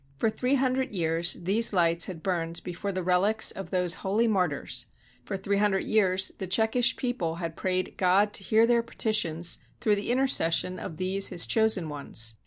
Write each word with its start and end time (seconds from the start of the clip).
For 0.17 0.31
three 0.31 0.55
hundred 0.55 0.95
years 0.95 1.37
these 1.43 1.73
lights 1.73 2.07
had 2.07 2.23
burned 2.23 2.63
before 2.63 2.91
the 2.91 3.03
relics 3.03 3.51
of 3.51 3.69
those 3.69 3.93
holy 4.01 4.27
martyrs; 4.27 4.87
for 5.23 5.37
three 5.37 5.57
hundred 5.59 5.83
years 5.83 6.31
the 6.39 6.47
Czechish 6.47 6.95
people 6.95 7.35
had 7.35 7.55
prayed 7.55 7.93
God 7.97 8.33
to 8.33 8.43
hear 8.43 8.65
their 8.65 8.81
petitions 8.81 9.59
through 9.79 9.97
the 9.97 10.09
intercession 10.09 10.79
of 10.79 10.97
these 10.97 11.27
his 11.27 11.45
chosen 11.45 11.87
ones. 11.87 12.33